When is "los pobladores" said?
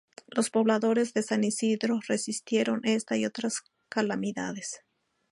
0.25-1.13